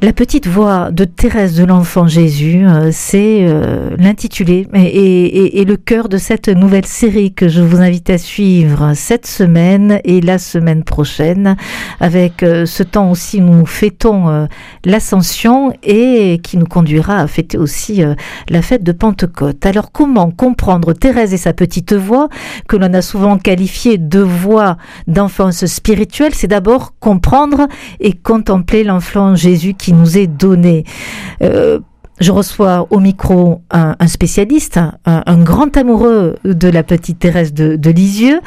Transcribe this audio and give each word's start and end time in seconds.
La 0.00 0.12
petite 0.12 0.46
voix 0.46 0.92
de 0.92 1.02
Thérèse 1.04 1.56
de 1.56 1.64
l'Enfant 1.64 2.06
Jésus, 2.06 2.64
euh, 2.64 2.90
c'est 2.92 3.40
euh, 3.48 3.96
l'intitulé 3.98 4.68
et, 4.72 5.64
le 5.64 5.76
cœur 5.76 6.08
de 6.08 6.18
cette 6.18 6.46
nouvelle 6.46 6.86
série 6.86 7.32
que 7.32 7.48
je 7.48 7.60
vous 7.60 7.80
invite 7.80 8.08
à 8.08 8.16
suivre 8.16 8.92
cette 8.94 9.26
semaine 9.26 9.98
et 10.04 10.20
la 10.20 10.38
semaine 10.38 10.84
prochaine, 10.84 11.56
avec 11.98 12.44
euh, 12.44 12.64
ce 12.64 12.84
temps 12.84 13.10
aussi 13.10 13.40
où 13.40 13.50
nous 13.50 13.66
fêtons 13.66 14.46
l'Ascension 14.84 15.72
et 15.82 16.38
qui 16.44 16.58
nous 16.58 16.66
conduira 16.66 17.18
à 17.18 17.26
fêter 17.26 17.58
aussi 17.58 18.04
la 18.48 18.62
fête 18.62 18.84
de 18.84 18.92
Pentecôte. 18.92 19.66
Alors 19.66 19.90
comment 19.90 20.30
comprendre 20.30 20.92
Thérèse 20.92 21.34
et 21.34 21.38
sa 21.38 21.52
petite 21.52 21.92
voix, 21.92 22.28
que 22.68 22.76
l'on 22.76 22.94
a 22.94 23.02
souvent 23.02 23.36
qualifiée 23.36 23.98
de 23.98 24.20
voix 24.20 24.76
d'enfance 25.08 25.66
spirituelle? 25.66 26.34
C'est 26.34 26.46
d'abord 26.46 26.94
comprendre 27.00 27.66
et 27.98 28.12
contempler 28.12 28.84
l'enfant 28.84 29.34
Jésus 29.34 29.74
qui 29.74 29.87
nous 29.92 30.18
est 30.18 30.26
donné. 30.26 30.84
Euh, 31.42 31.80
je 32.20 32.32
reçois 32.32 32.86
au 32.90 33.00
micro 33.00 33.62
un, 33.70 33.94
spécialiste, 34.06 34.80
un, 35.04 35.38
grand 35.38 35.76
amoureux 35.76 36.36
de 36.44 36.68
la 36.68 36.82
petite 36.82 37.18
Thérèse 37.18 37.52
de, 37.52 37.90
Lisieux. 37.90 38.40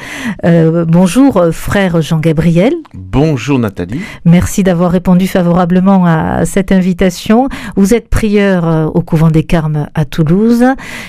Euh, 0.45 0.85
bonjour, 0.87 1.45
frère 1.51 2.01
Jean-Gabriel. 2.01 2.73
Bonjour 2.93 3.59
Nathalie. 3.59 4.01
Merci 4.25 4.63
d'avoir 4.63 4.91
répondu 4.91 5.27
favorablement 5.27 6.05
à 6.05 6.45
cette 6.45 6.71
invitation. 6.71 7.49
Vous 7.75 7.93
êtes 7.93 8.09
prieur 8.09 8.67
euh, 8.67 8.85
au 8.85 9.01
couvent 9.01 9.29
des 9.29 9.43
Carmes 9.43 9.87
à 9.95 10.05
Toulouse 10.05 10.63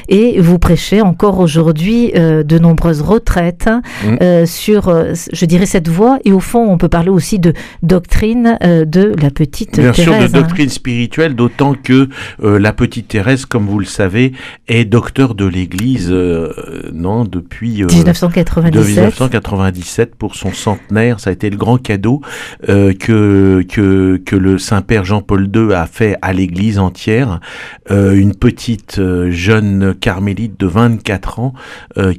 et 0.09 0.41
vous 0.41 0.59
prêchez 0.59 1.03
encore 1.03 1.41
aujourd'hui 1.41 2.13
euh, 2.17 2.43
de 2.43 2.59
nombreuses 2.59 3.03
retraites 3.03 3.69
mmh. 4.05 4.47
sur, 4.47 4.93
je 5.33 5.47
dirais, 5.47 5.67
cette 5.67 5.89
voie. 5.89 6.19
Et 6.25 6.33
au 6.33 6.41
fond, 6.41 6.67
on 6.71 6.79
peut 6.79 6.89
parler 6.89 7.11
aussi 7.11 7.39
de 7.39 7.53
doctrine 7.83 8.57
de 8.63 9.13
la 9.21 9.31
petite 9.31 9.79
Bien 9.79 9.93
Thérèse. 9.93 10.09
Bien 10.09 10.29
sûr, 10.29 10.29
de 10.29 10.43
doctrine 10.43 10.69
spirituelle, 10.69 11.35
d'autant 11.35 11.75
que 11.75 12.09
euh, 12.53 12.59
la 12.59 12.73
petite 12.73 13.09
Thérèse, 13.09 13.47
comme 13.47 13.67
vous 13.67 13.79
le 13.79 13.85
savez, 13.85 14.33
est 14.69 14.85
docteur 14.85 15.35
de 15.35 15.47
l'Église, 15.47 16.09
euh, 16.11 16.53
non, 16.93 17.25
depuis 17.25 17.85
1997. 17.85 18.87
1997 18.87 20.15
pour 20.15 20.35
son 20.35 20.53
centenaire. 20.53 21.21
Ça 21.21 21.31
a 21.31 21.33
été 21.33 21.51
le 21.51 21.57
grand 21.57 21.79
cadeau 21.79 22.21
que 22.67 23.65
que 23.69 24.17
que 24.25 24.37
le 24.37 24.59
Saint 24.59 24.83
Père 24.83 25.05
Jean-Paul 25.05 25.51
II 25.55 25.73
a 25.73 25.87
fait 25.87 26.17
à 26.23 26.33
l'Église 26.33 26.79
entière. 26.79 27.41
une 27.91 28.35
petite 28.35 29.01
jeune 29.31 29.95
carmélite 29.95 30.59
de 30.59 30.67
24 30.67 31.39
ans 31.41 31.55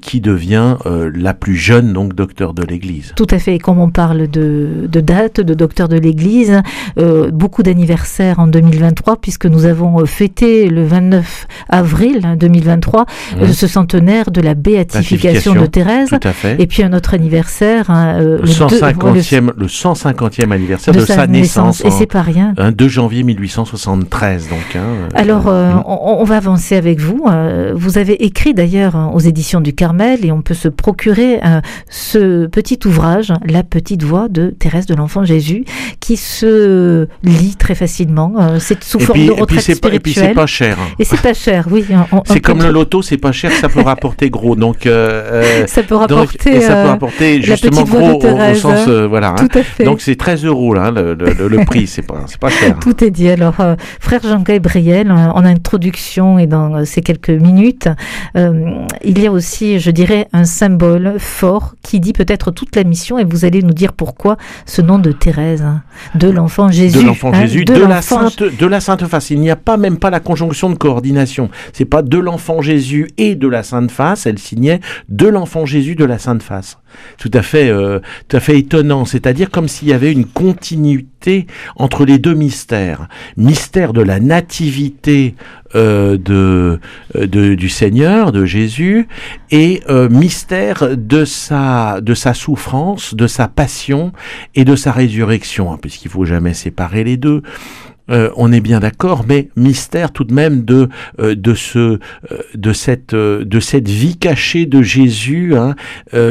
qui 0.01 0.21
devient 0.21 0.77
la 0.85 1.33
plus 1.33 1.55
jeune 1.55 1.93
donc 1.93 2.15
docteur 2.15 2.53
de 2.53 2.63
l'Église. 2.63 3.13
Tout 3.15 3.27
à 3.29 3.39
fait. 3.39 3.55
Et 3.55 3.59
comme 3.59 3.79
on 3.79 3.89
parle 3.89 4.29
de, 4.29 4.87
de 4.87 4.99
date 4.99 5.39
de 5.41 5.53
docteur 5.53 5.87
de 5.87 5.97
l'Église, 5.97 6.61
beaucoup 7.31 7.63
d'anniversaires 7.63 8.39
en 8.39 8.47
2023 8.47 9.17
puisque 9.17 9.45
nous 9.45 9.65
avons 9.65 10.05
fait 10.05 10.22
fêté 10.23 10.69
le 10.69 10.85
29 10.85 11.47
avril 11.67 12.35
2023 12.39 13.05
mmh. 13.05 13.47
ce 13.47 13.67
centenaire 13.67 14.31
de 14.31 14.39
la 14.39 14.53
béatification 14.53 15.53
de 15.53 15.65
Thérèse. 15.65 16.11
Et 16.59 16.65
puis 16.65 16.81
un 16.81 16.93
autre 16.93 17.13
anniversaire, 17.13 17.89
hein, 17.89 18.21
euh, 18.21 18.39
le, 18.39 18.47
150e, 18.47 19.51
le, 19.57 19.67
150e 19.67 20.51
anniversaire 20.51 20.93
de, 20.93 21.01
sa, 21.01 21.27
naissance. 21.27 21.83
et 21.83 21.91
c'est 21.91 22.05
pas 22.05 22.21
rien. 22.21 22.53
Un 22.57 22.71
2 22.71 22.87
janvier 22.87 23.23
1873. 23.23 24.47
Donc, 24.47 24.59
hein, 24.75 24.79
euh, 24.79 25.07
Alors, 25.13 25.49
euh, 25.49 25.73
mmh. 25.73 25.83
on, 25.87 26.23
va 26.23 26.37
avancer 26.37 26.77
avec 26.77 27.01
vous. 27.01 27.25
vous 27.75 27.97
avez 27.97 28.23
écrit 28.23 28.53
d'ailleurs 28.53 28.95
hein, 28.95 29.11
aux 29.13 29.19
éditions 29.19 29.59
du 29.59 29.73
Carmel 29.73 30.25
et 30.25 30.31
on 30.31 30.41
peut 30.41 30.53
se 30.53 30.69
procurer 30.69 31.41
ce 31.89 32.45
petit 32.45 32.79
ouvrage, 32.85 33.33
La 33.45 33.63
petite 33.63 34.03
voix 34.03 34.29
de 34.29 34.55
Thérèse 34.57 34.85
de 34.85 34.95
l'Enfant 34.95 35.25
Jésus, 35.25 35.65
qui 35.99 36.15
se 36.15 37.09
lit 37.23 37.55
très 37.57 37.75
facilement. 37.75 38.33
c'est 38.59 38.81
sous 38.85 39.01
forme 39.01 39.25
de 39.25 39.31
retraite 39.31 39.75
spirituelle 39.75 40.12
c'est 40.13 40.33
pas 40.33 40.45
cher. 40.45 40.77
Et 40.99 41.05
c'est 41.05 41.21
pas 41.21 41.33
cher, 41.33 41.67
oui. 41.71 41.85
C'est 42.25 42.39
comme 42.39 42.61
le 42.61 42.71
loto, 42.71 43.01
c'est 43.01 43.17
pas 43.17 43.31
cher, 43.31 43.51
ça 43.51 43.69
peut 43.69 43.81
rapporter 43.81 44.29
gros. 44.29 44.55
Donc, 44.55 44.85
euh, 44.85 45.65
ça 45.67 45.83
peut 45.83 45.95
rapporter, 45.95 46.61
ça 46.61 46.73
peut 46.73 46.73
euh, 46.73 46.87
rapporter 46.87 47.41
justement 47.41 47.83
gros 47.83 48.23
au, 48.23 48.55
sens, 48.55 48.87
euh, 48.87 49.07
voilà. 49.07 49.35
Tout 49.37 49.57
à 49.57 49.63
fait. 49.63 49.83
Donc 49.83 50.01
c'est 50.01 50.15
13 50.15 50.45
euros 50.45 50.73
là, 50.73 50.91
le, 50.91 51.13
le, 51.13 51.65
prix, 51.65 51.87
c'est 51.93 52.01
pas, 52.01 52.25
pas 52.39 52.49
cher. 52.49 52.77
Tout 52.79 53.03
est 53.03 53.11
dit. 53.11 53.29
Alors, 53.29 53.55
frère 53.99 54.21
Jean-Gabriel, 54.23 55.11
en 55.11 55.45
introduction 55.45 56.39
et 56.39 56.47
dans 56.47 56.85
ces 56.85 57.01
quelques 57.01 57.29
minutes, 57.29 57.89
il 58.35 59.19
y 59.19 59.27
a 59.27 59.31
aussi, 59.31 59.79
je 59.79 59.91
dirais, 59.91 60.27
un 60.33 60.45
symbole 60.45 61.15
fort 61.19 61.75
qui 61.81 61.99
dit 61.99 62.13
peut-être 62.13 62.51
toute 62.51 62.75
la 62.75 62.83
mission, 62.83 63.17
et 63.17 63.23
vous 63.23 63.45
allez 63.45 63.61
nous 63.61 63.73
dire 63.73 63.93
pourquoi 63.93 64.37
ce 64.65 64.81
nom 64.81 64.99
de 64.99 65.11
Thérèse, 65.11 65.61
hein, 65.61 65.81
de 66.15 66.29
l'enfant 66.29 66.69
Jésus, 66.69 66.99
de 66.99 67.05
l'enfant 67.05 67.33
Jésus, 67.33 67.65
de, 67.65 67.73
la 67.73 68.01
sainte, 68.01 68.43
de 68.43 68.65
la 68.65 68.79
Sainte 68.79 69.05
Face. 69.07 69.29
Il 69.29 69.39
n'y 69.39 69.51
a 69.51 69.55
pas 69.55 69.77
même 69.77 69.97
pas 70.03 70.09
la 70.09 70.19
conjonction 70.19 70.69
de 70.69 70.75
coordination. 70.75 71.49
C'est 71.71 71.85
pas 71.85 72.01
de 72.01 72.17
l'enfant 72.17 72.61
Jésus 72.61 73.07
et 73.17 73.35
de 73.35 73.47
la 73.47 73.63
Sainte 73.63 73.89
Face. 73.89 74.25
Elle 74.25 74.37
signait 74.37 74.81
de 75.07 75.27
l'enfant 75.27 75.65
Jésus 75.65 75.95
de 75.95 76.03
la 76.03 76.19
Sainte 76.19 76.43
Face. 76.43 76.77
Tout 77.17 77.31
à 77.33 77.41
fait, 77.41 77.69
euh, 77.69 78.01
tout 78.27 78.35
à 78.35 78.41
fait 78.41 78.59
étonnant. 78.59 79.05
C'est-à-dire 79.05 79.49
comme 79.49 79.69
s'il 79.69 79.87
y 79.87 79.93
avait 79.93 80.11
une 80.11 80.25
continuité 80.25 81.47
entre 81.77 82.03
les 82.03 82.19
deux 82.19 82.33
mystères. 82.33 83.07
Mystère 83.37 83.93
de 83.93 84.01
la 84.01 84.19
nativité 84.19 85.35
euh, 85.73 86.17
de, 86.17 86.81
euh, 87.15 87.25
de, 87.25 87.55
du 87.55 87.69
Seigneur, 87.69 88.33
de 88.33 88.43
Jésus, 88.43 89.07
et 89.51 89.83
mystère 90.09 90.97
de 90.97 91.23
sa, 91.23 92.01
de 92.01 92.13
sa 92.13 92.33
souffrance, 92.33 93.15
de 93.15 93.27
sa 93.27 93.47
passion 93.47 94.11
et 94.53 94.65
de 94.65 94.75
sa 94.75 94.91
résurrection, 94.91 95.71
hein, 95.71 95.77
puisqu'il 95.81 96.11
faut 96.11 96.25
jamais 96.25 96.53
séparer 96.53 97.05
les 97.05 97.15
deux. 97.15 97.41
Euh, 98.09 98.29
on 98.35 98.51
est 98.51 98.59
bien 98.59 98.79
d'accord, 98.79 99.23
mais 99.27 99.49
mystère 99.55 100.11
tout 100.11 100.25
de 100.25 100.33
même 100.33 100.65
de 100.65 100.89
euh, 101.19 101.35
de 101.35 101.53
ce 101.53 101.79
euh, 101.79 101.99
de 102.53 102.73
cette 102.73 103.15
de 103.15 103.59
cette 103.59 103.87
vie 103.87 104.17
cachée 104.17 104.65
de 104.65 104.81
Jésus 104.81 105.55
hein, 105.55 105.75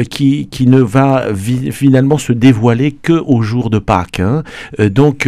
qui 0.09 0.47
qui 0.49 0.67
ne 0.67 0.81
va 0.81 1.25
finalement 1.71 2.17
se 2.17 2.31
dévoiler 2.31 2.91
que 2.91 3.13
au 3.13 3.41
jour 3.41 3.69
de 3.69 3.79
Pâques. 3.79 4.19
Hein. 4.19 4.43
donc 4.77 5.27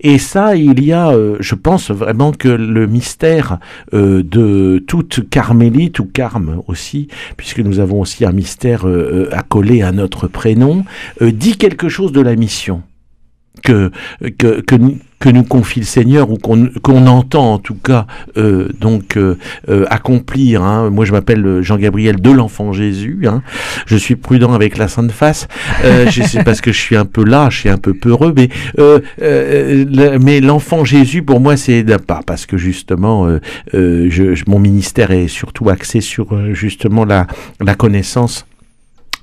et 0.00 0.18
ça 0.18 0.56
il 0.56 0.82
y 0.84 0.92
a, 0.92 1.14
je 1.40 1.54
pense 1.54 1.90
vraiment 1.90 2.32
que 2.32 2.48
le 2.48 2.86
mystère 2.86 3.58
de 3.92 4.82
toute 4.86 5.28
carmélite 5.28 5.98
ou 5.98 6.04
carme 6.04 6.62
aussi, 6.68 7.08
puisque 7.36 7.60
nous 7.60 7.80
avons 7.80 8.00
aussi 8.00 8.24
un 8.24 8.32
mystère 8.32 8.86
accolé 9.32 9.82
à 9.82 9.92
notre 9.92 10.28
prénom, 10.28 10.84
dit 11.20 11.56
quelque 11.56 11.88
chose 11.88 12.12
de 12.12 12.20
la 12.20 12.36
mission 12.36 12.82
que 13.62 13.90
que 14.38 14.60
que 14.60 14.76
que 15.22 15.28
nous 15.28 15.44
confie 15.44 15.78
le 15.78 15.86
Seigneur 15.86 16.30
ou 16.30 16.36
qu'on 16.36 17.06
entend 17.06 17.52
en 17.52 17.58
tout 17.58 17.76
cas 17.76 18.06
euh, 18.36 18.68
donc 18.80 19.16
euh, 19.16 19.38
euh, 19.68 19.84
accomplir. 19.88 20.62
Hein. 20.62 20.90
Moi, 20.90 21.04
je 21.04 21.12
m'appelle 21.12 21.62
Jean-Gabriel 21.62 22.20
de 22.20 22.30
l'Enfant 22.30 22.72
Jésus. 22.72 23.20
Hein. 23.28 23.42
Je 23.86 23.96
suis 23.96 24.16
prudent 24.16 24.52
avec 24.52 24.76
la 24.78 24.88
Sainte 24.88 25.12
Face. 25.12 25.46
c'est 26.10 26.42
parce 26.42 26.60
que 26.60 26.72
je 26.72 26.78
suis 26.78 26.96
un 26.96 27.04
peu 27.04 27.24
lâche 27.24 27.64
et 27.66 27.68
un 27.68 27.78
peu 27.78 27.94
peureux, 27.94 28.34
mais 28.36 28.48
mais 30.20 30.40
l'Enfant 30.40 30.84
Jésus 30.84 31.22
pour 31.22 31.40
moi 31.40 31.56
c'est 31.56 31.84
pas 32.04 32.20
parce 32.26 32.46
que 32.46 32.56
justement 32.56 33.28
je, 33.72 34.42
mon 34.50 34.58
ministère 34.58 35.12
est 35.12 35.28
surtout 35.28 35.68
axé 35.70 36.00
sur 36.00 36.52
justement 36.54 37.04
la 37.04 37.26
la 37.60 37.74
connaissance 37.74 38.44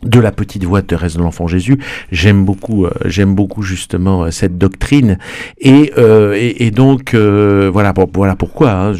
de 0.03 0.19
la 0.19 0.31
petite 0.31 0.63
voix 0.63 0.81
de 0.81 0.87
Thérèse 0.87 1.15
de 1.15 1.21
l'Enfant 1.21 1.47
Jésus. 1.47 1.77
J'aime 2.11 2.45
beaucoup, 2.45 2.85
euh, 2.85 2.91
j'aime 3.05 3.35
beaucoup 3.35 3.61
justement 3.61 4.23
euh, 4.23 4.31
cette 4.31 4.57
doctrine 4.57 5.17
et, 5.59 5.91
euh, 5.97 6.35
et, 6.37 6.71
donc 6.71 7.15
voilà, 7.15 7.93
voilà 8.13 8.35
pourquoi. 8.35 8.71
Hein, 8.71 8.93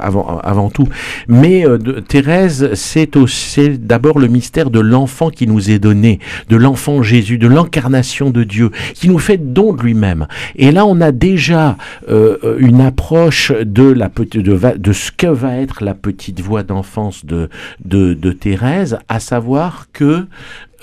avant, 0.00 0.38
avant 0.38 0.70
tout, 0.70 0.88
mais 1.28 1.64
Thérèse, 2.08 2.70
c'est 2.74 3.16
aussi 3.16 3.78
d'abord 3.78 4.18
le 4.18 4.28
mystère 4.28 4.70
de 4.70 4.80
l'enfant 4.80 5.30
qui 5.30 5.46
nous 5.46 5.70
est 5.70 5.78
donné, 5.78 6.18
de 6.48 6.56
l'enfant 6.56 7.02
Jésus, 7.02 7.38
de 7.38 7.46
l'incarnation 7.46 8.30
de 8.30 8.44
Dieu, 8.44 8.70
qui 8.94 9.08
nous 9.08 9.18
fait 9.18 9.36
don 9.36 9.72
de 9.72 9.82
lui-même. 9.82 10.26
Et 10.56 10.72
là, 10.72 10.86
on 10.86 11.00
a 11.00 11.12
déjà 11.12 11.76
une 12.08 12.80
approche 12.80 13.52
de 13.52 13.84
la 13.84 14.08
de, 14.08 14.78
de 14.78 14.92
ce 14.92 15.12
que 15.12 15.26
va 15.26 15.56
être 15.56 15.84
la 15.84 15.94
petite 15.94 16.40
voix 16.40 16.62
d'enfance 16.62 17.24
de, 17.24 17.48
de, 17.84 18.14
de 18.14 18.32
Thérèse, 18.32 18.98
à 19.08 19.20
savoir 19.20 19.83
que 19.94 20.26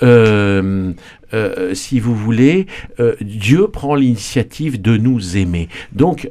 euh, 0.02 0.92
euh, 1.32 1.74
si 1.74 2.00
vous 2.00 2.14
voulez, 2.14 2.66
euh, 2.98 3.14
Dieu 3.20 3.68
prend 3.68 3.94
l'initiative 3.94 4.82
de 4.82 4.96
nous 4.96 5.36
aimer. 5.36 5.68
Donc, 5.92 6.30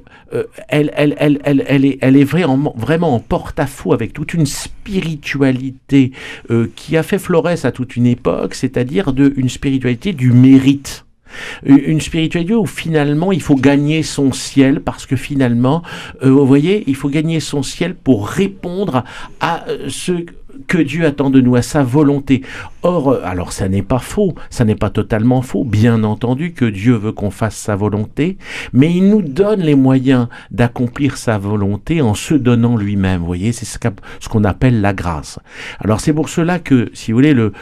elle, 0.68 0.92
elle, 0.96 1.16
elle, 1.18 1.40
elle, 1.44 1.64
elle, 1.68 1.86
est, 1.86 1.98
elle 2.02 2.16
est 2.16 2.24
vraiment, 2.24 2.76
en 3.16 3.20
porte-à-faux 3.20 3.94
avec 3.94 4.14
toute 4.14 4.34
une 4.34 4.46
spiritualité 4.46 6.12
qui 6.76 6.98
a 6.98 7.04
fait 7.04 7.18
florès 7.20 7.66
à 7.66 7.72
toute 7.72 7.96
une 7.96 8.08
époque, 8.08 8.54
c'est-à-dire 8.56 9.14
de, 9.14 9.34
une 9.36 9.50
spiritualité 9.50 10.14
du 10.14 10.32
mérite. 10.32 11.06
Une 11.64 12.02
spiritualité 12.02 12.54
où 12.54 12.66
finalement 12.66 13.32
il 13.32 13.42
faut 13.42 13.56
gagner 13.56 14.04
son 14.04 14.32
ciel 14.32 14.82
parce 14.82 15.06
que 15.06 15.16
finalement, 15.16 15.82
euh, 16.24 16.30
vous 16.30 16.46
voyez, 16.46 16.84
il 16.88 16.96
faut 16.96 17.10
gagner 17.10 17.40
son 17.40 17.64
ciel 17.64 17.96
pour 17.96 18.28
répondre 18.28 19.04
à 19.40 19.68
euh, 19.68 19.88
ce 19.90 20.26
que 20.68 20.78
Dieu 20.78 21.06
attend 21.06 21.30
de 21.30 21.42
nous, 21.42 21.56
à 21.56 21.62
sa 21.62 21.84
volonté. 21.84 22.42
Or, 22.84 23.12
euh, 23.12 23.22
alors 23.24 23.52
ça 23.52 23.70
n'est 23.70 23.84
pas 23.84 24.00
faux, 24.00 24.34
ça 24.50 24.66
n'est 24.66 24.76
pas 24.76 24.90
totalement 24.90 25.42
faux, 25.42 25.64
bien 25.64 26.04
entendu 26.04 26.54
que 26.54 26.66
Dieu 26.66 26.96
veut 26.96 27.12
qu'on 27.12 27.30
fasse 27.30 27.56
sa 27.56 27.76
volonté, 27.76 28.38
mais 28.74 28.92
il 28.92 29.10
nous 29.10 29.22
donne 29.22 29.62
les 29.62 29.76
moyens 29.76 30.28
d'accomplir 30.50 31.18
sa 31.18 31.38
volonté 31.38 32.02
en 32.02 32.16
se 32.16 32.34
donnant 32.34 32.78
lui-même, 32.78 33.20
vous 33.20 33.28
voyez, 33.28 33.52
c'est 33.52 33.66
ce 33.66 34.30
qu'on 34.30 34.44
appelle 34.44 34.82
la 34.82 34.94
grâce. 34.94 35.40
Alors 35.80 36.00
c'est 36.00 36.14
pour 36.14 36.30
cela 36.30 36.60
que, 36.60 36.90
si 36.94 37.12
vous 37.12 37.18
voulez, 37.18 37.34
le, 37.34 37.54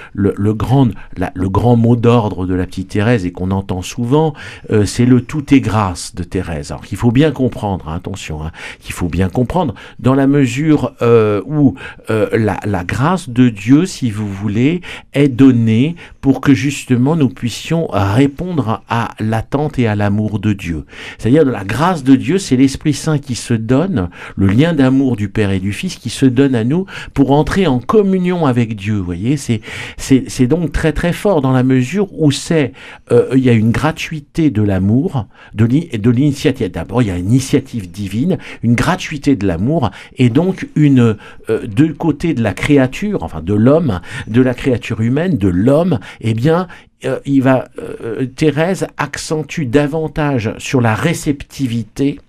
grand, 0.53 0.89
le 1.33 1.49
grand 1.49 1.75
mot 1.75 1.95
d'ordre 1.95 2.45
de 2.45 2.53
la 2.53 2.65
petite 2.65 2.89
Thérèse 2.89 3.25
et 3.25 3.31
qu'on 3.31 3.51
entend 3.51 3.81
souvent, 3.81 4.33
euh, 4.71 4.85
c'est 4.85 5.05
le 5.05 5.21
tout 5.21 5.53
est 5.53 5.59
grâce 5.59 6.15
de 6.15 6.23
Thérèse. 6.23 6.71
Alors 6.71 6.85
qu'il 6.85 6.97
faut 6.97 7.11
bien 7.11 7.31
comprendre, 7.31 7.89
hein, 7.89 7.95
attention, 7.95 8.43
hein, 8.43 8.51
qu'il 8.79 8.93
faut 8.93 9.09
bien 9.09 9.29
comprendre, 9.29 9.73
dans 9.99 10.15
la 10.15 10.27
mesure 10.27 10.93
euh, 11.01 11.41
où 11.45 11.75
la, 12.09 12.59
la 12.65 12.78
grâce 12.83 13.29
de 13.29 13.49
Dieu, 13.49 13.85
si 13.85 14.11
vous 14.11 14.27
voulez, 14.27 14.81
est 15.13 15.27
donnée 15.27 15.95
pour 16.21 16.41
que 16.41 16.53
justement 16.53 17.15
nous 17.15 17.29
puissions 17.29 17.87
répondre 17.91 18.83
à 18.89 19.09
l'attente 19.19 19.79
et 19.79 19.87
à 19.87 19.95
l'amour 19.95 20.39
de 20.39 20.53
Dieu. 20.53 20.85
C'est-à-dire 21.17 21.45
la 21.45 21.63
grâce 21.63 22.03
de 22.03 22.15
Dieu, 22.15 22.37
c'est 22.37 22.55
l'Esprit 22.55 22.93
Saint 22.93 23.17
qui 23.17 23.35
se 23.35 23.53
donne, 23.53 24.09
le 24.35 24.47
lien 24.47 24.73
d'amour 24.73 25.15
du 25.15 25.29
Père 25.29 25.51
et 25.51 25.59
du 25.59 25.73
Fils 25.73 25.95
qui 25.95 26.09
se 26.09 26.25
donne 26.25 26.55
à 26.55 26.63
nous 26.63 26.85
pour 27.13 27.31
entrer 27.31 27.67
en 27.67 27.79
communion 27.79 28.45
avec 28.45 28.75
Dieu. 28.75 28.95
Vous 28.95 29.05
voyez, 29.05 29.37
c'est 29.37 30.47
donc 30.47 30.71
très 30.71 30.93
très 30.93 31.13
fort 31.13 31.41
dans 31.41 31.51
la 31.51 31.63
mesure 31.63 32.07
où 32.13 32.31
c'est 32.31 32.73
euh, 33.11 33.29
il 33.35 33.43
y 33.43 33.49
a 33.49 33.53
une 33.53 33.71
gratuité 33.71 34.49
de 34.49 34.61
l'amour, 34.61 35.27
de 35.53 35.65
l'initiative. 35.65 36.69
D'abord, 36.71 37.01
il 37.01 37.07
y 37.07 37.11
a 37.11 37.17
une 37.17 37.29
initiative 37.29 37.89
divine, 37.89 38.37
une 38.63 38.75
gratuité 38.75 39.35
de 39.35 39.47
l'amour 39.47 39.91
et 40.17 40.29
donc 40.29 40.67
une 40.75 41.15
euh, 41.49 41.67
deux 41.67 41.89
de 41.89 42.43
la 42.43 42.53
créature, 42.69 43.23
enfin 43.23 43.41
de 43.41 43.55
l'homme, 43.55 43.99
de 44.27 44.43
la 44.43 44.53
créature 44.53 45.01
humaine, 45.01 45.37
de 45.37 45.47
l'homme, 45.47 45.97
eh 46.21 46.35
bien, 46.35 46.67
euh, 47.03 47.17
il 47.25 47.41
va, 47.41 47.67
euh, 47.79 48.27
Thérèse 48.27 48.85
accentue 48.97 49.63
davantage 49.65 50.53
sur 50.59 50.79
la 50.79 50.93
réceptivité 50.93 52.19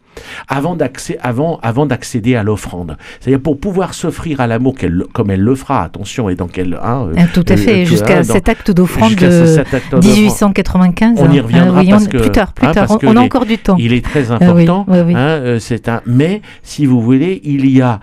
avant 0.49 0.77
d'accéder 0.77 1.19
avant, 1.23 1.59
avant 1.63 1.87
à 1.87 2.43
l'offrande. 2.43 2.97
C'est-à-dire 3.21 3.43
pour 3.43 3.61
pouvoir 3.61 3.93
s'offrir 3.93 4.41
à 4.41 4.47
l'amour 4.47 4.77
comme 5.13 5.31
elle 5.31 5.43
le 5.43 5.55
fera, 5.55 5.83
attention, 5.83 6.31
et 6.31 6.37
donc 6.37 6.57
elle... 6.57 6.79
Hein, 6.83 7.09
euh, 7.09 7.15
ah, 7.19 7.25
tout 7.35 7.45
à 7.47 7.59
fait, 7.59 7.85
jusqu'à 7.85 8.25
cet 8.25 8.49
acte 8.49 8.71
d'offrande 8.71 9.15
de 9.17 10.01
1895. 10.01 11.19
On 11.21 11.31
y 11.31 11.39
hein. 11.39 11.43
reviendra 11.43 11.85
parce 11.85 12.09
que, 12.09 12.17
plus 12.17 12.31
tard, 12.31 12.55
plus 12.55 12.67
hein, 12.67 12.73
tard. 12.73 12.99
On, 13.03 13.17
a 13.17 13.21
encore 13.21 13.45
du 13.45 13.59
temps. 13.59 13.77
Il 13.79 13.93
est 13.93 14.05
très 14.05 14.31
important. 14.31 14.87
c'est 15.59 15.89
un, 15.89 16.01
mais, 16.07 16.41
si 16.63 16.87
vous 16.87 17.03
voulez, 17.03 17.43
il 17.45 17.71
y 17.71 17.83
a 17.83 18.01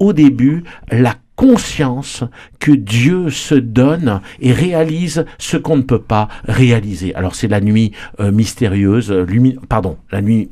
au 0.00 0.12
début 0.12 0.64
la 0.90 1.14
conscience 1.38 2.24
que 2.58 2.72
Dieu 2.72 3.30
se 3.30 3.54
donne 3.54 4.20
et 4.40 4.52
réalise 4.52 5.24
ce 5.38 5.56
qu'on 5.56 5.76
ne 5.76 5.82
peut 5.82 6.02
pas 6.02 6.28
réaliser. 6.48 7.14
Alors 7.14 7.36
c'est 7.36 7.46
la 7.46 7.60
nuit 7.60 7.92
euh, 8.18 8.32
mystérieuse, 8.32 9.12
euh, 9.12 9.24
pardon, 9.68 9.98
la 10.10 10.20
nuit 10.20 10.50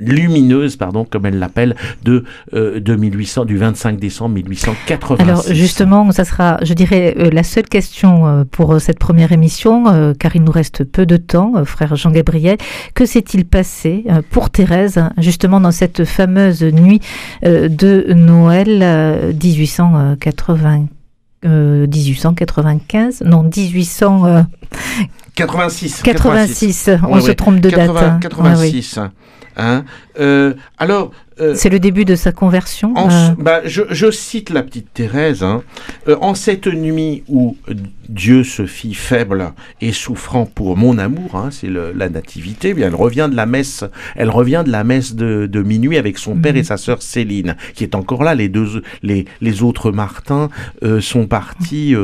lumineuse, 0.00 0.76
pardon, 0.76 1.04
comme 1.04 1.26
elle 1.26 1.38
l'appelle, 1.38 1.76
de, 2.02 2.24
euh, 2.54 2.80
de 2.80 2.96
1800, 2.96 3.44
du 3.44 3.56
25 3.56 3.98
décembre 3.98 4.34
1886. 4.36 5.22
Alors 5.22 5.44
justement, 5.50 6.10
ça 6.12 6.24
sera, 6.24 6.58
je 6.62 6.74
dirais, 6.74 7.14
euh, 7.18 7.30
la 7.30 7.42
seule 7.42 7.68
question 7.68 8.26
euh, 8.26 8.44
pour 8.50 8.80
cette 8.80 8.98
première 8.98 9.32
émission, 9.32 9.84
car 10.18 10.34
il 10.34 10.42
nous 10.42 10.52
reste 10.52 10.84
peu 10.84 11.06
de 11.06 11.16
temps, 11.16 11.64
frère 11.64 11.94
Jean-Gabriel. 11.96 12.56
Que 12.94 13.06
s'est-il 13.06 13.44
passé 13.44 14.04
pour 14.30 14.50
Thérèse, 14.50 15.02
justement, 15.18 15.60
dans 15.60 15.70
cette 15.70 16.04
fameuse 16.04 16.62
nuit 16.62 17.00
de 17.42 18.12
Noël 18.12 19.32
1880 19.42 20.86
1895, 21.44 23.22
non 23.24 23.42
1800... 23.44 24.44
86. 25.34 26.02
86, 26.02 26.90
on 27.08 27.20
se 27.20 27.30
trompe 27.32 27.60
de 27.60 27.70
date. 27.70 28.20
86. 28.20 28.98
Hein. 28.98 29.12
Hein 29.60 29.84
euh, 30.18 30.54
alors, 30.78 31.12
euh, 31.40 31.54
c'est 31.54 31.70
le 31.70 31.78
début 31.78 32.04
de 32.04 32.14
sa 32.14 32.32
conversion. 32.32 32.94
Euh. 32.96 33.30
bah, 33.38 33.60
je, 33.64 34.10
cite 34.10 34.50
la 34.50 34.62
petite 34.62 34.92
Thérèse. 34.92 35.42
Hein. 35.42 35.62
en 36.20 36.34
cette 36.34 36.66
nuit 36.66 37.22
où 37.28 37.56
Dieu 38.08 38.44
se 38.44 38.66
fit 38.66 38.94
faible 38.94 39.52
et 39.80 39.92
souffrant 39.92 40.44
pour 40.46 40.76
mon 40.76 40.98
amour, 40.98 41.36
hein, 41.36 41.48
c'est 41.50 41.70
la 41.70 42.08
nativité. 42.08 42.70
Eh 42.70 42.74
bien, 42.74 42.88
elle 42.88 42.94
revient 42.94 43.28
de 43.30 43.36
la 43.36 43.46
messe. 43.46 43.84
Elle 44.16 44.30
revient 44.30 44.62
de 44.64 44.70
la 44.70 44.84
messe 44.84 45.14
de, 45.14 45.62
minuit 45.62 45.98
avec 45.98 46.18
son 46.18 46.36
père 46.36 46.56
et 46.56 46.60
mhm. 46.60 46.64
sa 46.64 46.76
sœur 46.76 47.02
Céline, 47.02 47.56
qui 47.74 47.84
est 47.84 47.94
encore 47.94 48.24
là. 48.24 48.34
Les 48.34 48.48
deux, 48.48 48.82
les, 49.02 49.26
les 49.40 49.62
autres 49.62 49.92
Martins 49.92 50.48
sont 51.00 51.26
partis 51.26 51.94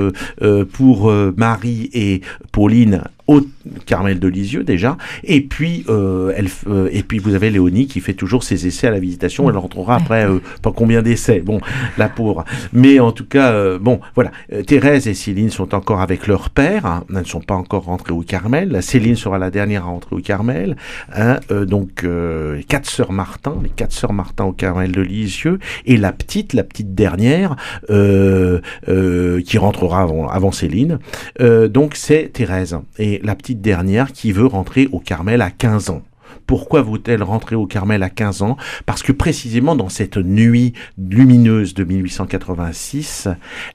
pour 0.73 1.13
Marie 1.37 1.91
et 1.93 2.21
Pauline 2.53 3.03
au 3.27 3.41
Carmel 3.87 4.21
de 4.21 4.29
Lisieux 4.29 4.63
déjà, 4.63 4.97
et 5.25 5.41
puis 5.41 5.85
elle, 5.89 6.49
et 6.93 7.03
puis 7.03 7.19
vous 7.19 7.35
avez 7.35 7.46
Léonie 7.51 7.87
qui 7.87 8.01
fait 8.01 8.15
toujours 8.15 8.43
ses 8.43 8.67
essais 8.67 8.87
à 8.87 8.91
la 8.91 8.99
visitation. 8.99 9.49
Elle 9.49 9.57
rentrera 9.57 9.97
après 9.97 10.27
euh, 10.27 10.41
pas 10.63 10.73
combien 10.73 11.03
d'essais. 11.03 11.41
Bon, 11.41 11.61
la 11.99 12.09
pauvre. 12.09 12.45
Mais 12.73 13.01
en 13.01 13.13
tout 13.13 13.27
cas, 13.27 13.53
euh, 13.53 13.79
bon, 13.79 14.01
voilà. 14.15 14.31
Euh, 14.53 14.63
Thérèse 14.63 15.07
et 15.07 15.15
Céline 15.15 15.51
sont 15.51 15.75
encore 15.75 16.01
avec 16.01 16.27
leur 16.27 16.51
père. 16.51 16.87
Hein. 16.87 17.05
Elles 17.11 17.19
ne 17.19 17.25
sont 17.25 17.41
pas 17.41 17.55
encore 17.55 17.85
rentrées 17.85 18.13
au 18.13 18.23
Carmel. 18.23 18.83
Céline 18.83 19.17
sera 19.17 19.39
la 19.39 19.51
dernière 19.51 19.85
à 19.85 19.87
rentrer 19.87 20.17
au 20.17 20.21
Carmel. 20.21 20.77
Hein. 21.15 21.39
donc, 21.67 22.03
les 22.05 22.65
quatre 22.65 22.89
sœurs 22.89 23.13
Martin, 23.13 23.57
les 23.63 23.69
quatre 23.69 23.93
sœurs 23.93 24.13
Martin 24.13 24.45
au 24.45 24.53
Carmel 24.53 24.93
de 24.93 25.01
Lisieux, 25.01 25.59
et 25.85 25.97
la 25.97 26.13
petite, 26.13 26.53
la 26.53 26.65
petite 26.65 26.95
dernière, 26.95 27.57
qui 27.89 29.59
rentrera 29.59 30.03
avant, 30.03 30.29
avant 30.29 30.53
Céline. 30.53 30.99
donc, 31.41 31.95
c'est 31.97 32.33
Thérèse. 32.33 32.79
Et 32.99 33.21
la 33.23 33.35
petite 33.35 33.61
dernière 33.61 34.13
qui 34.13 34.33
veut 34.33 34.47
rentrer 34.47 34.89
au 34.93 35.01
Carmel 35.01 35.43
à 35.43 35.51
15 35.51 35.91
ans. 35.91 36.03
Pourquoi 36.47 36.83
vaut-elle 36.83 37.23
rentrer 37.23 37.57
au 37.57 37.67
Carmel 37.67 38.03
à 38.03 38.11
15 38.11 38.43
ans? 38.43 38.57
Parce 38.85 39.03
que 39.03 39.13
précisément 39.13 39.75
dans 39.75 39.89
cette 39.89 40.17
nuit 40.17 40.73
lumineuse 40.99 41.75
de 41.75 41.85
1886, 41.85 43.29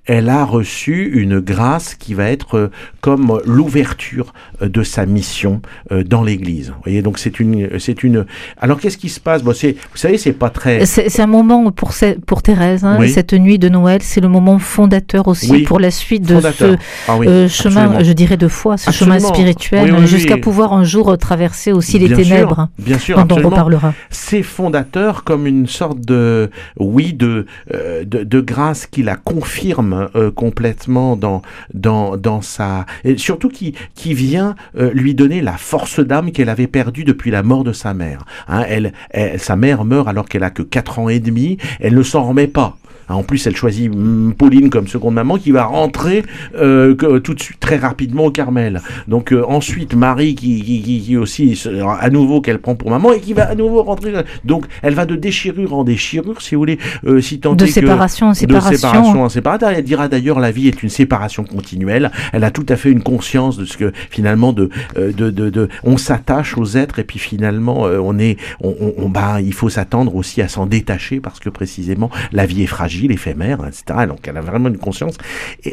elle 0.05 0.29
a 0.29 0.45
reçu 0.45 1.11
une 1.13 1.39
grâce 1.39 1.95
qui 1.95 2.13
va 2.13 2.29
être 2.29 2.57
euh, 2.57 2.71
comme 3.01 3.41
l'ouverture 3.45 4.33
euh, 4.61 4.69
de 4.69 4.83
sa 4.83 5.05
mission 5.05 5.61
euh, 5.91 6.03
dans 6.03 6.23
l'Église. 6.23 6.69
Vous 6.69 6.81
voyez, 6.83 7.01
donc 7.01 7.19
c'est 7.19 7.39
une, 7.39 7.79
c'est 7.79 8.03
une. 8.03 8.25
Alors 8.59 8.79
qu'est-ce 8.79 8.97
qui 8.97 9.09
se 9.09 9.19
passe? 9.19 9.43
Bon, 9.43 9.53
c'est, 9.53 9.73
Vous 9.91 9.97
savez, 9.97 10.17
c'est 10.17 10.33
pas 10.33 10.49
très. 10.49 10.85
C'est, 10.85 11.19
un 11.19 11.27
moment 11.27 11.71
pour, 11.71 11.91
pour 12.25 12.41
Thérèse. 12.41 12.85
Hein, 12.85 12.99
cette 13.07 13.33
nuit 13.33 13.59
de 13.59 13.69
Noël, 13.69 14.01
c'est 14.01 14.21
le 14.21 14.27
moment 14.29 14.59
fondateur 14.59 15.27
aussi 15.27 15.59
pour 15.63 15.79
la 15.79 15.91
suite 15.91 16.23
de 16.23 16.39
ce 16.39 16.75
ah 17.07 17.17
chemin, 17.47 18.03
je 18.03 18.11
dirais 18.13 18.37
de 18.37 18.47
foi, 18.47 18.77
ce 18.77 18.91
chemin 18.91 19.19
spirituel, 19.19 20.05
jusqu'à 20.05 20.37
pouvoir 20.37 20.73
un 20.73 20.83
jour 20.83 21.17
traverser 21.17 21.71
aussi 21.71 21.99
les 21.99 22.13
ténèbres. 22.13 22.60
Bien 22.79 22.97
sûr, 22.97 23.23
dont 23.25 23.37
on 23.37 23.49
reparlera. 23.49 23.93
C'est 24.09 24.43
fondateur 24.43 25.23
comme 25.23 25.47
une 25.47 25.67
sorte 25.67 25.99
de, 26.01 26.49
oui, 26.79 27.13
de, 27.13 27.45
euh, 27.73 28.03
de, 28.05 28.41
grâce 28.41 28.87
qui 28.87 29.03
la 29.03 29.15
confirme 29.15 30.09
euh, 30.15 30.31
complètement 30.31 31.15
dans, 31.15 31.41
dans, 31.73 32.17
dans 32.17 32.41
sa, 32.41 32.85
et 33.03 33.17
surtout 33.17 33.49
qui, 33.49 33.75
qui 33.95 34.13
vient 34.13 34.55
euh, 34.77 34.91
lui 34.93 35.13
donner 35.15 35.41
la 35.41 35.57
force 35.57 35.99
d'âme 35.99 36.31
qu'elle 36.31 36.49
avait 36.49 36.67
perdue 36.67 37.03
depuis 37.03 37.31
la 37.31 37.43
mort 37.43 37.63
de 37.63 37.73
sa 37.73 37.93
mère. 37.93 38.25
Hein, 38.47 38.65
elle, 38.67 38.93
elle, 39.11 39.39
sa 39.39 39.55
mère 39.55 39.85
meurt 39.85 40.07
alors 40.07 40.27
qu'elle 40.27 40.43
a 40.43 40.49
que 40.49 40.63
4 40.63 40.99
ans 40.99 41.09
et 41.09 41.19
demi, 41.19 41.57
elle 41.79 41.95
ne 41.95 42.03
s'en 42.03 42.23
remet 42.23 42.47
pas. 42.47 42.77
Hein, 43.09 43.15
en 43.15 43.23
plus, 43.23 43.45
elle 43.47 43.55
choisit 43.55 43.93
mm, 43.93 44.33
Pauline 44.33 44.69
comme 44.69 44.87
seconde 44.87 45.15
maman 45.15 45.37
qui 45.37 45.51
va 45.51 45.65
rentrer 45.65 46.23
euh, 46.55 47.19
tout 47.19 47.33
de 47.33 47.41
suite 47.41 47.59
très 47.59 47.77
rapidement 47.77 48.25
au 48.25 48.31
Carmel. 48.31 48.81
Donc 49.07 49.31
euh, 49.31 49.43
ensuite, 49.47 49.95
Marie 49.95 50.35
qui, 50.35 50.61
qui, 50.61 51.01
qui, 51.01 51.17
aussi 51.17 51.61
à 51.99 52.09
nouveau 52.09 52.41
qu'elle 52.41 52.59
prend 52.59 52.75
pour 52.75 52.89
maman 52.89 53.13
et 53.13 53.19
qui 53.19 53.33
va 53.33 53.49
à 53.49 53.55
nouveau 53.55 53.83
rentrer. 53.83 54.13
Donc 54.45 54.65
elle 54.81 54.93
va 54.93 55.05
de 55.05 55.15
déchirure 55.15 55.73
en 55.73 55.83
déchirure, 55.83 56.41
si 56.41 56.55
vous 56.55 56.61
voulez, 56.61 56.79
euh, 57.05 57.21
si 57.21 57.39
tant 57.39 57.53
de 57.53 57.65
séparation 57.65 58.27
en 58.27 58.33
séparation. 58.33 58.71
De 58.71 58.75
séparation 58.75 59.23
en 59.23 59.29
séparation. 59.29 59.67
Elle 59.69 59.83
dira 59.83 60.07
d'ailleurs 60.07 60.39
la 60.39 60.51
vie 60.51 60.67
est 60.67 60.83
une 60.83 60.89
séparation 60.89 61.43
continuelle. 61.43 62.11
Elle 62.33 62.43
a 62.43 62.51
tout 62.51 62.65
à 62.69 62.75
fait 62.75 62.91
une 62.91 63.03
conscience 63.03 63.57
de 63.57 63.65
ce 63.65 63.77
que 63.77 63.91
finalement 64.09 64.53
de 64.53 64.69
de, 64.95 65.29
de, 65.29 65.49
de 65.49 65.69
on 65.83 65.97
s'attache 65.97 66.57
aux 66.57 66.77
êtres 66.77 66.99
et 66.99 67.03
puis 67.03 67.19
finalement 67.19 67.81
on 67.81 68.17
est 68.19 68.37
on, 68.61 68.75
on, 68.97 69.09
bah, 69.09 69.41
il 69.41 69.53
faut 69.53 69.69
s'attendre 69.69 70.15
aussi 70.15 70.41
à 70.41 70.47
s'en 70.47 70.65
détacher 70.65 71.19
parce 71.19 71.39
que 71.39 71.49
précisément 71.49 72.09
la 72.31 72.45
vie 72.45 72.63
est 72.63 72.67
fragile 72.67 72.90
éphémère, 73.11 73.59
etc. 73.65 74.07
Donc 74.07 74.27
elle 74.27 74.37
a 74.37 74.41
vraiment 74.41 74.69
une 74.69 74.77
conscience 74.77 75.15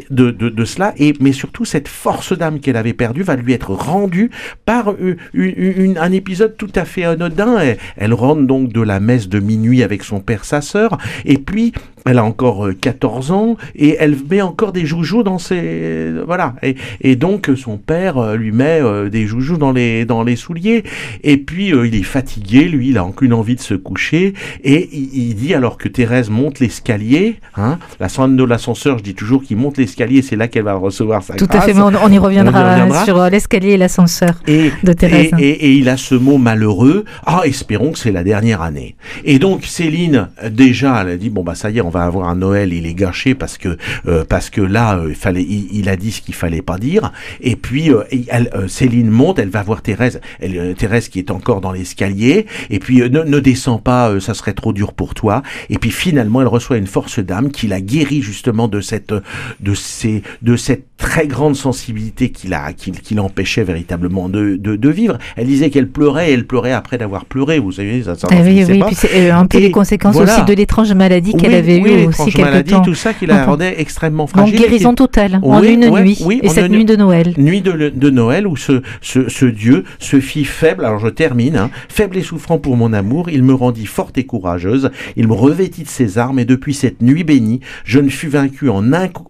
de, 0.09 0.31
de, 0.31 0.65
cela, 0.65 0.93
et, 0.97 1.13
mais 1.19 1.31
surtout 1.31 1.65
cette 1.65 1.87
force 1.87 2.37
d'âme 2.37 2.59
qu'elle 2.59 2.77
avait 2.77 2.93
perdue 2.93 3.23
va 3.23 3.35
lui 3.35 3.53
être 3.53 3.71
rendue 3.71 4.31
par 4.65 4.93
une, 5.33 5.97
un 5.97 6.11
épisode 6.11 6.55
tout 6.57 6.71
à 6.75 6.85
fait 6.85 7.03
anodin. 7.03 7.57
Elle, 7.97 8.13
rentre 8.13 8.43
donc 8.43 8.73
de 8.73 8.81
la 8.81 8.99
messe 8.99 9.29
de 9.29 9.39
minuit 9.39 9.83
avec 9.83 10.03
son 10.03 10.19
père, 10.19 10.45
sa 10.45 10.61
sœur, 10.61 10.97
et 11.25 11.37
puis 11.37 11.73
elle 12.05 12.17
a 12.17 12.23
encore 12.23 12.69
14 12.79 13.31
ans 13.31 13.57
et 13.75 13.95
elle 13.99 14.15
met 14.29 14.41
encore 14.41 14.71
des 14.71 14.85
joujoux 14.85 15.23
dans 15.23 15.39
ses 15.39 16.13
voilà. 16.25 16.55
Et, 16.63 16.75
et 17.01 17.15
donc 17.15 17.49
son 17.55 17.77
père 17.77 18.35
lui 18.35 18.51
met 18.51 18.81
des 19.09 19.25
joujoux 19.27 19.57
dans 19.57 19.71
les 19.71 20.05
dans 20.05 20.23
les 20.23 20.35
souliers. 20.35 20.83
Et 21.23 21.37
puis 21.37 21.69
il 21.69 21.95
est 21.95 22.03
fatigué 22.03 22.63
lui 22.67 22.89
il 22.89 22.97
a 22.97 23.05
aucune 23.05 23.33
envie 23.33 23.55
de 23.55 23.61
se 23.61 23.73
coucher. 23.73 24.33
Et 24.63 24.89
il, 24.91 25.35
dit 25.35 25.53
alors 25.53 25.77
que 25.77 25.87
Thérèse 25.87 26.29
monte 26.29 26.59
l'escalier 26.59 27.39
hein, 27.55 27.77
la 27.99 28.07
de 28.27 28.43
l'ascenseur 28.43 28.97
je 28.97 29.03
dis 29.03 29.15
toujours 29.15 29.43
qu'il 29.43 29.57
monte 29.57 29.77
l'escalier 29.77 30.21
c'est 30.21 30.35
là 30.35 30.47
qu'elle 30.47 30.63
va 30.63 30.73
recevoir 30.73 31.23
sa 31.23 31.35
tout 31.35 31.47
à 31.51 31.61
fait 31.61 31.73
on, 31.79 32.11
y 32.11 32.17
reviendra, 32.17 33.05
sur 33.05 33.29
l'escalier 33.29 33.71
et 33.71 33.77
l'ascenseur 33.77 34.33
de 34.47 34.93
Thérèse. 34.93 35.31
et, 35.39 35.49
et, 35.49 35.73
il 35.73 35.89
a 35.89 35.97
ce 35.97 36.15
mot 36.15 36.37
malheureux. 36.37 37.05
Ah 37.25 37.41
espérons 37.45 37.91
que 37.91 37.99
c'est 37.99 38.11
la 38.11 38.23
dernière 38.23 38.61
année. 38.61 38.95
Et 39.23 39.39
donc 39.39 39.65
Céline 39.65 40.29
déjà 40.49 41.01
elle 41.01 41.09
a 41.09 41.17
dit 41.17 41.29
bon 41.29 41.43
bah 41.43 41.55
ça 41.55 41.69
y 41.69 41.77
est 41.77 41.81
on 41.89 41.91
va 41.91 42.03
avoir 42.03 42.29
un 42.29 42.35
Noël 42.35 42.71
il 42.71 42.85
est 42.85 42.93
gâché 42.93 43.33
parce 43.33 43.57
que 43.57 43.75
euh, 44.07 44.23
parce 44.23 44.51
que 44.51 44.61
là 44.61 44.99
euh, 44.99 45.07
il 45.09 45.15
fallait 45.15 45.43
il, 45.43 45.89
a 45.89 45.95
dit 45.95 46.11
ce 46.11 46.21
qu'il 46.21 46.35
fallait 46.35 46.61
pas 46.61 46.77
dire. 46.77 47.11
Et 47.41 47.55
puis 47.55 47.91
euh, 47.91 48.03
elle, 48.27 48.51
Céline 48.67 49.09
monte 49.09 49.39
elle 49.39 49.49
va 49.49 49.63
voir 49.63 49.81
Thérèse. 49.81 50.21
Elle, 50.39 50.75
Thérèse 50.75 51.09
qui 51.09 51.17
est 51.17 51.31
encore 51.31 51.61
dans 51.61 51.71
l'escalier. 51.71 52.45
Et 52.69 52.77
puis 52.77 52.97
ne, 52.99 53.23
ne 53.23 53.39
descends 53.39 53.79
pas 53.79 54.19
ça 54.19 54.35
serait 54.35 54.53
trop 54.53 54.71
dur 54.71 54.93
pour 54.93 55.15
toi. 55.15 55.41
Et 55.71 55.79
puis 55.79 55.89
finalement 55.89 56.41
elle 56.41 56.47
reçoit 56.47 56.77
une 56.77 56.87
force 56.87 57.19
d'âme 57.19 57.51
qui 57.51 57.67
la 57.67 57.81
guérit 57.81 58.21
justement 58.21 58.67
de 58.67 58.81
cette 58.81 59.13
de 59.59 59.73
ces 59.73 60.21
de 60.43 60.55
cette 60.55 60.88
très 60.99 61.27
grande 61.27 61.55
sensibilité 61.55 62.29
qui 62.29 62.47
la 62.47 62.73
qui, 62.73 62.91
qui 62.91 63.15
l'empêchait 63.15 63.63
véritablement 63.63 64.27
de, 64.27 64.57
de, 64.57 64.75
de, 64.75 64.89
vivre. 64.89 65.17
Elle 65.37 65.47
disait 65.47 65.69
qu'elle 65.69 65.87
pleurait 65.87 66.29
et 66.29 66.33
elle 66.33 66.45
pleurait 66.45 66.73
après 66.73 66.97
d'avoir 66.97 67.25
pleuré 67.25 67.57
vous 67.57 67.71
savez 67.71 68.03
ça, 68.03 68.15
ça 68.15 68.27
ah 68.29 68.35
oui, 68.43 68.63
oui, 68.67 68.83
puis 68.85 68.95
c'est 68.95 69.29
un 69.29 69.45
peu 69.45 69.59
les 69.59 69.71
conséquences 69.71 70.17
aussi 70.17 70.43
de 70.45 70.53
l'étrange 70.53 70.91
maladie 70.91 71.33
qu'elle 71.33 71.55
avait 71.55 71.77
eu 71.77 72.07
aussi 72.07 72.25
quelque 72.25 72.41
maladie, 72.41 72.71
temps. 72.71 72.81
tout 72.81 72.95
ça 72.95 73.13
qui 73.13 73.25
la 73.25 73.45
rendait 73.45 73.75
extrêmement 73.79 74.27
fragile 74.27 74.55
en 74.55 74.59
guérison 74.59 74.93
totale 74.93 75.39
en 75.41 75.63
une 75.63 75.89
nuit 75.89 76.19
et 76.43 76.49
cette 76.49 76.69
nuit 76.69 76.85
de 76.85 76.97
Noël. 76.97 77.33
nuit 77.37 77.61
de, 77.61 77.71
de 77.89 78.09
Noël 78.09 78.45
où 78.45 78.57
ce, 78.57 78.81
ce, 79.01 79.29
ce 79.29 79.45
Dieu 79.45 79.85
se 79.99 80.19
fit 80.19 80.43
faible. 80.43 80.83
Alors 80.83 80.99
je 80.99 81.07
termine 81.07 81.55
hein, 81.55 81.69
faible 81.87 82.17
et 82.17 82.23
souffrant 82.23 82.59
pour 82.59 82.75
mon 82.75 82.91
amour 82.91 83.29
il 83.29 83.43
me 83.43 83.53
rendit 83.53 83.85
forte 83.85 84.17
et 84.17 84.25
courageuse. 84.25 84.91
Il 85.15 85.29
me 85.29 85.33
revêtit 85.33 85.83
de 85.83 85.87
ses 85.87 86.17
armes 86.17 86.39
et 86.39 86.45
depuis 86.45 86.73
cette 86.73 87.01
nuit 87.01 87.23
bénie 87.23 87.61
je 87.85 87.99
ne 87.99 88.09
fus 88.09 88.27
vaincu 88.27 88.69
en, 88.69 88.83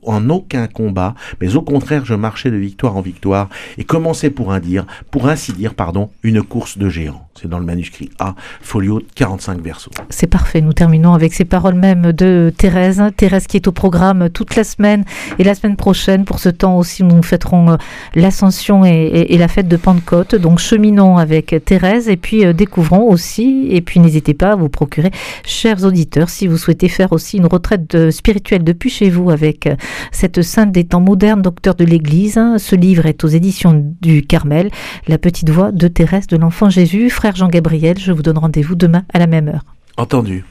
en 0.03 0.29
aucun 0.29 0.65
combat 0.65 1.13
mais 1.39 1.55
au 1.59 1.61
contraire 1.61 2.05
je 2.05 2.13
marchais 2.15 2.51
de 2.51 2.55
victoire 2.57 2.95
en 2.95 3.01
victoire 3.01 3.49
et 3.77 3.83
commençais 3.83 4.29
pour 4.29 4.53
un 4.53 4.59
pour 5.11 5.27
ainsi 5.27 5.53
dire 5.53 5.73
pardon 5.73 6.09
une 6.23 6.41
course 6.41 6.77
de 6.77 6.89
géants 6.89 7.28
c'est 7.41 7.47
dans 7.47 7.59
le 7.59 7.65
manuscrit 7.65 8.09
A 8.19 8.35
folio 8.61 9.01
45 9.15 9.61
versos. 9.61 9.91
C'est 10.09 10.27
parfait. 10.27 10.61
Nous 10.61 10.73
terminons 10.73 11.13
avec 11.13 11.33
ces 11.33 11.45
paroles 11.45 11.75
même 11.75 12.11
de 12.11 12.51
Thérèse. 12.55 13.01
Thérèse 13.15 13.47
qui 13.47 13.57
est 13.57 13.67
au 13.67 13.71
programme 13.71 14.29
toute 14.29 14.55
la 14.55 14.63
semaine 14.63 15.03
et 15.37 15.43
la 15.43 15.55
semaine 15.55 15.75
prochaine. 15.75 16.25
Pour 16.25 16.39
ce 16.39 16.49
temps 16.49 16.77
aussi 16.77 17.03
nous 17.03 17.21
fêterons 17.23 17.71
euh, 17.71 17.77
l'ascension 18.15 18.85
et, 18.85 19.37
la 19.37 19.47
fête 19.47 19.67
de 19.67 19.77
Pentecôte. 19.77 20.35
Donc 20.35 20.59
cheminons 20.59 21.17
avec 21.17 21.55
Thérèse 21.63 22.09
et 22.09 22.17
puis 22.17 22.45
euh, 22.45 22.53
découvrons 22.53 23.09
aussi 23.09 23.67
et 23.69 23.81
puis 23.81 23.99
n'hésitez 23.99 24.33
pas 24.33 24.51
à 24.51 24.55
vous 24.55 24.69
procurer 24.69 25.11
chers 25.45 25.85
auditeurs 25.85 26.29
si 26.29 26.47
vous 26.47 26.57
souhaitez 26.57 26.89
faire 26.89 27.13
aussi 27.13 27.37
une 27.37 27.45
retraite 27.45 27.89
de, 27.95 28.11
spirituelle 28.11 28.63
depuis 28.63 28.89
chez 28.89 29.09
vous 29.09 29.29
avec 29.29 29.67
euh, 29.67 29.75
cette 30.11 30.41
sainte 30.41 30.71
des 30.71 30.83
temps 30.83 30.99
modernes 30.99 31.41
docteur 31.41 31.75
de 31.75 31.85
l'Église. 31.85 32.39
Ce 32.57 32.75
livre 32.75 33.05
est 33.05 33.23
aux 33.23 33.27
éditions 33.27 33.95
du 34.01 34.23
Carmel, 34.23 34.69
La 35.07 35.17
petite 35.17 35.49
voix 35.49 35.71
de 35.71 35.87
Thérèse 35.87 36.27
de 36.27 36.37
l'Enfant 36.37 36.69
Jésus. 36.69 37.09
Jean-Gabriel, 37.35 37.97
je 37.99 38.11
vous 38.11 38.23
donne 38.23 38.37
rendez-vous 38.37 38.75
demain 38.75 39.03
à 39.13 39.19
la 39.19 39.27
même 39.27 39.47
heure. 39.47 39.65
Entendu. 39.97 40.45